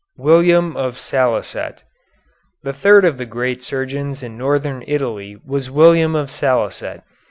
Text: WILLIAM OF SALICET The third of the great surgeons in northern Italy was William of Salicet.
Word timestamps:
WILLIAM 0.17 0.75
OF 0.77 0.97
SALICET 0.97 1.83
The 2.63 2.73
third 2.73 3.05
of 3.05 3.19
the 3.19 3.25
great 3.27 3.61
surgeons 3.61 4.23
in 4.23 4.35
northern 4.35 4.83
Italy 4.87 5.37
was 5.45 5.69
William 5.69 6.15
of 6.15 6.31
Salicet. 6.31 7.03